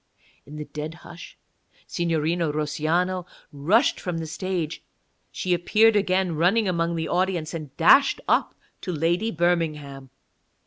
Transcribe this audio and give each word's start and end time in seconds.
In 0.47 0.55
the 0.55 0.65
dead 0.65 0.95
hush 1.05 1.37
Signorina 1.85 2.51
Russiano 2.51 3.27
rushed 3.51 3.99
from 3.99 4.17
the 4.17 4.25
stage; 4.25 4.83
she 5.31 5.53
appeared 5.53 5.95
again 5.95 6.33
running 6.35 6.67
among 6.67 6.95
the 6.95 7.07
audience, 7.07 7.53
and 7.53 7.77
dashed 7.77 8.19
up 8.27 8.55
to 8.81 8.91
Lady 8.91 9.29
Birmingham. 9.29 10.09